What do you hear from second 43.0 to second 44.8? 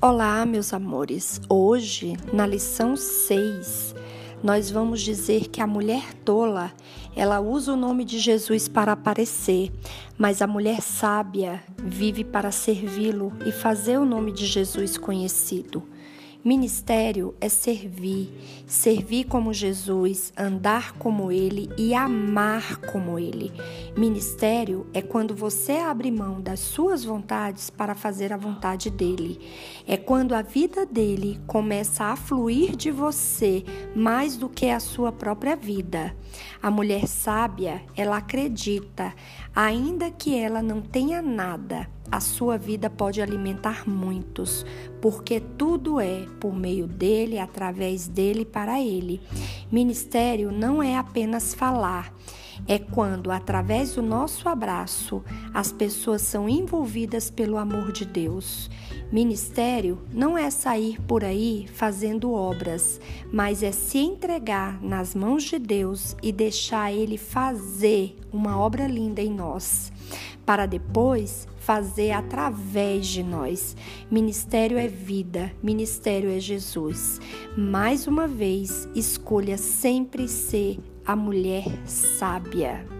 alimentar muitos,